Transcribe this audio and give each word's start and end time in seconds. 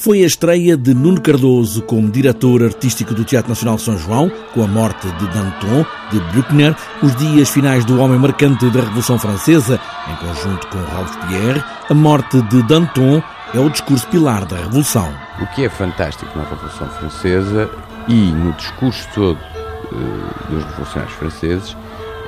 Foi 0.00 0.22
a 0.22 0.26
estreia 0.26 0.78
de 0.78 0.94
Nuno 0.94 1.20
Cardoso 1.20 1.82
como 1.82 2.10
diretor 2.10 2.62
artístico 2.62 3.12
do 3.12 3.22
Teatro 3.22 3.50
Nacional 3.50 3.76
São 3.76 3.98
João, 3.98 4.32
com 4.54 4.64
a 4.64 4.66
morte 4.66 5.06
de 5.06 5.26
Danton, 5.28 5.84
de 6.10 6.18
Bruckner, 6.32 6.74
os 7.02 7.14
dias 7.16 7.50
finais 7.50 7.84
do 7.84 8.00
homem 8.00 8.18
marcante 8.18 8.70
da 8.70 8.80
Revolução 8.80 9.18
Francesa, 9.18 9.78
em 10.08 10.16
conjunto 10.16 10.66
com 10.68 10.78
Robespierre, 10.78 11.62
a 11.90 11.92
morte 11.92 12.40
de 12.40 12.62
Danton 12.62 13.22
é 13.52 13.60
o 13.60 13.68
discurso 13.68 14.08
pilar 14.08 14.46
da 14.46 14.56
Revolução. 14.56 15.12
O 15.38 15.46
que 15.48 15.66
é 15.66 15.68
fantástico 15.68 16.30
na 16.34 16.44
Revolução 16.44 16.88
Francesa 16.88 17.70
e 18.08 18.32
no 18.32 18.54
discurso 18.54 19.06
todo 19.14 19.38
uh, 19.38 20.50
dos 20.50 20.64
revolucionários 20.64 21.14
franceses 21.18 21.76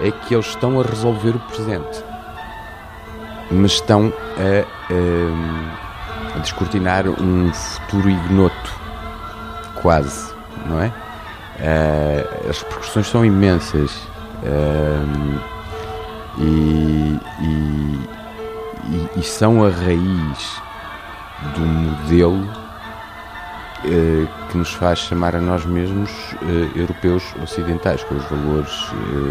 é 0.03 0.11
que 0.11 0.35
eles 0.35 0.47
estão 0.47 0.79
a 0.79 0.83
resolver 0.83 1.31
o 1.31 1.41
presente, 1.41 2.05
mas 3.51 3.73
estão 3.73 4.13
a 4.37 4.83
descortinar 6.43 7.09
um 7.09 7.53
futuro 7.53 8.11
ignoto, 8.11 8.75
quase, 9.81 10.33
não 10.67 10.81
é? 10.81 10.93
Uh, 11.59 12.51
as 12.51 12.61
repercussões 12.61 13.07
são 13.09 13.25
imensas 13.25 13.91
uh, 14.43 15.41
e, 16.39 17.19
e, 17.41 19.21
e, 19.21 19.23
são 19.23 19.65
a 19.65 19.71
raiz 19.71 20.63
do 21.55 21.61
modelo 21.61 22.49
eh, 23.85 24.27
que 24.49 24.57
nos 24.57 24.73
faz 24.73 25.01
chamar 25.01 25.37
a 25.37 25.41
nós 25.41 25.65
mesmos 25.67 26.11
europeus 26.75 27.23
ocidentais, 27.43 28.03
com 28.05 28.15
os 28.15 28.25
valores 28.25 28.73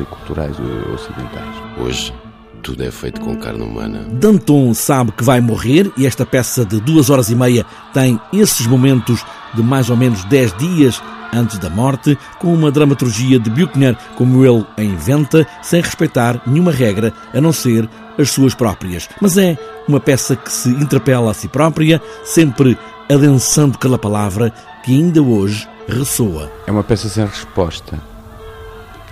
culturais 0.10 0.58
ocidentais. 0.94 1.56
Hoje, 1.78 2.14
tudo 2.62 2.84
é 2.84 2.92
feito 2.92 3.20
com 3.20 3.36
carne 3.36 3.64
humana. 3.64 4.06
Danton 4.12 4.74
sabe 4.74 5.12
que 5.12 5.24
vai 5.24 5.42
morrer 5.42 5.92
e 5.98 6.06
esta 6.06 6.26
peça 6.26 6.64
de 6.64 6.80
duas 6.80 7.10
horas 7.10 7.30
e 7.30 7.36
meia 7.36 7.66
tem 7.94 8.20
esses 8.32 8.68
momentos 8.68 9.26
de 9.54 9.62
mais 9.62 9.90
ou 9.90 9.98
menos 9.98 10.24
dez 10.26 10.54
dias 10.58 11.02
antes 11.34 11.58
da 11.58 11.70
morte, 11.70 12.18
com 12.40 12.54
uma 12.54 12.72
dramaturgia 12.72 13.40
de 13.40 13.50
Buchner 13.50 13.98
como 14.16 14.46
ele 14.46 14.66
a 14.78 14.84
inventa, 14.84 15.48
sem 15.62 15.82
respeitar 15.82 16.42
nenhuma 16.46 16.72
regra 16.72 17.14
a 17.34 17.40
não 17.40 17.54
ser 17.54 17.90
as 18.18 18.30
suas 18.32 18.54
próprias. 18.54 19.10
Mas 19.22 19.38
é 19.38 19.58
uma 19.88 20.00
peça 20.00 20.36
que 20.36 20.52
se 20.52 20.70
interpela 20.70 21.32
a 21.32 21.34
si 21.34 21.48
própria, 21.48 22.02
sempre 22.24 22.78
adensando 23.10 23.78
cada 23.78 23.98
palavra 23.98 24.54
que 24.84 24.94
ainda 24.94 25.22
hoje 25.22 25.68
ressoa. 25.88 26.52
É 26.68 26.72
uma 26.72 26.84
peça 26.84 27.10
sem 27.10 27.26
resposta. 27.26 28.00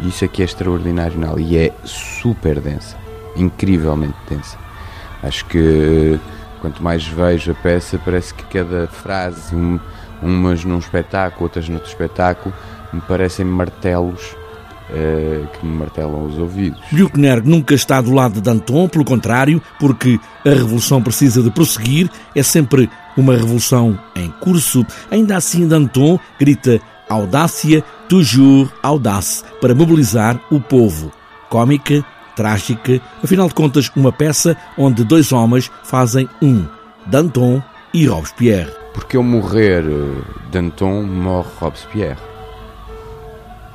Isso 0.01 0.23
aqui 0.23 0.41
é 0.41 0.45
extraordinário, 0.45 1.19
não? 1.19 1.37
E 1.37 1.57
é 1.57 1.73
super 1.83 2.59
densa, 2.59 2.95
incrivelmente 3.41 4.15
densa. 4.29 4.57
Acho 5.23 5.45
que 5.45 6.19
quanto 6.61 6.83
mais 6.83 7.05
vejo 7.05 7.51
a 7.51 7.55
peça, 7.55 7.99
parece 8.03 8.33
que 8.33 8.43
cada 8.43 8.87
frase, 8.87 9.55
um, 9.55 9.79
umas 10.21 10.63
num 10.63 10.79
espetáculo, 10.79 11.43
outras 11.43 11.67
noutro 11.67 11.89
espetáculo, 11.89 12.53
me 12.91 13.01
parecem 13.01 13.45
martelos 13.45 14.35
uh, 14.89 15.47
que 15.47 15.65
me 15.65 15.77
martelam 15.77 16.25
os 16.25 16.37
ouvidos. 16.37 16.81
Bruckner 16.91 17.43
nunca 17.43 17.73
está 17.73 18.01
do 18.01 18.13
lado 18.13 18.35
de 18.35 18.41
Danton, 18.41 18.87
pelo 18.87 19.05
contrário, 19.05 19.61
porque 19.79 20.19
a 20.45 20.49
revolução 20.49 21.01
precisa 21.01 21.41
de 21.41 21.51
prosseguir, 21.51 22.09
é 22.35 22.43
sempre 22.43 22.89
uma 23.15 23.35
revolução 23.35 23.97
em 24.15 24.29
curso. 24.39 24.85
Ainda 25.11 25.37
assim, 25.37 25.67
Danton 25.67 26.19
grita 26.39 26.79
audácia, 27.09 27.83
toujours 28.07 28.69
audace, 28.83 29.43
para 29.59 29.75
mobilizar 29.75 30.39
o 30.51 30.59
povo. 30.59 31.11
Cômica, 31.49 32.05
trágica, 32.35 33.01
afinal 33.23 33.47
de 33.47 33.53
contas, 33.53 33.91
uma 33.95 34.11
peça 34.11 34.55
onde 34.77 35.03
dois 35.03 35.31
homens 35.31 35.71
fazem 35.83 36.29
um, 36.41 36.65
Danton 37.05 37.61
e 37.93 38.05
Robespierre. 38.07 38.71
Porque 38.93 39.17
ao 39.17 39.23
morrer 39.23 39.83
eh, 39.83 40.21
Danton, 40.51 41.03
morre 41.03 41.49
Robespierre. 41.59 42.19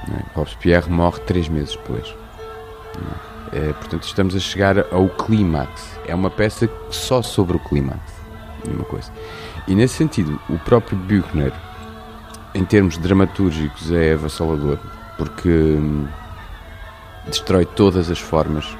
Né? 0.08 0.24
Robespierre 0.34 0.90
morre 0.90 1.20
três 1.20 1.48
meses 1.48 1.76
depois. 1.76 2.14
É, 3.52 3.72
portanto, 3.72 4.02
estamos 4.02 4.34
a 4.34 4.40
chegar 4.40 4.78
ao 4.92 5.08
clímax. 5.08 5.98
É 6.06 6.14
uma 6.14 6.30
peça 6.30 6.68
só 6.90 7.22
sobre 7.22 7.56
o 7.56 7.60
clímax. 7.60 8.00
Uma 8.66 8.84
coisa. 8.84 9.12
E 9.68 9.74
nesse 9.74 9.94
sentido, 9.94 10.40
o 10.48 10.58
próprio 10.58 10.98
Buchner, 10.98 11.52
em 12.54 12.64
termos 12.64 12.98
dramatúrgicos, 12.98 13.92
é 13.92 14.14
avassalador, 14.14 14.78
porque 15.16 15.48
hum, 15.48 16.06
destrói 17.26 17.64
todas 17.64 18.10
as 18.10 18.18
formas, 18.18 18.76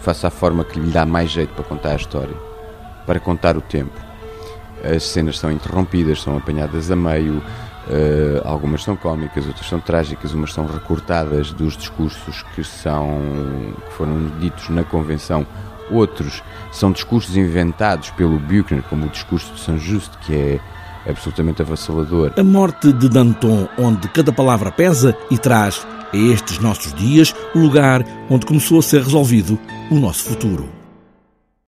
face 0.00 0.26
à 0.26 0.30
forma 0.30 0.64
que 0.64 0.78
lhe 0.78 0.90
dá 0.90 1.04
mais 1.06 1.30
jeito 1.30 1.54
para 1.54 1.64
contar 1.64 1.92
a 1.92 1.96
história, 1.96 2.36
para 3.06 3.20
contar 3.20 3.56
o 3.56 3.60
tempo. 3.60 4.00
As 4.84 5.02
cenas 5.02 5.38
são 5.38 5.50
interrompidas, 5.50 6.22
são 6.22 6.36
apanhadas 6.36 6.90
a 6.90 6.96
meio, 6.96 7.42
Uh, 7.86 8.42
algumas 8.44 8.82
são 8.82 8.96
cómicas, 8.96 9.46
outras 9.46 9.68
são 9.68 9.78
trágicas, 9.78 10.32
umas 10.32 10.52
são 10.52 10.66
recortadas 10.66 11.52
dos 11.52 11.76
discursos 11.76 12.42
que, 12.52 12.64
são, 12.64 13.06
que 13.86 13.92
foram 13.92 14.26
ditos 14.40 14.68
na 14.70 14.82
convenção, 14.82 15.46
outros 15.88 16.42
são 16.72 16.90
discursos 16.90 17.36
inventados 17.36 18.10
pelo 18.10 18.40
Buchner, 18.40 18.82
como 18.90 19.06
o 19.06 19.08
discurso 19.08 19.54
de 19.54 19.60
São 19.60 19.78
Justo, 19.78 20.18
que 20.18 20.34
é 20.34 20.60
absolutamente 21.08 21.62
avassalador. 21.62 22.32
A 22.36 22.42
morte 22.42 22.92
de 22.92 23.08
Danton, 23.08 23.68
onde 23.78 24.08
cada 24.08 24.32
palavra 24.32 24.72
pesa 24.72 25.16
e 25.30 25.38
traz 25.38 25.86
estes 26.16 26.58
nossos 26.58 26.92
dias 26.94 27.34
o 27.54 27.58
lugar 27.58 28.04
onde 28.28 28.46
começou 28.46 28.78
a 28.78 28.82
ser 28.82 29.02
resolvido 29.02 29.58
o 29.90 29.96
nosso 29.96 30.24
futuro. 30.24 30.85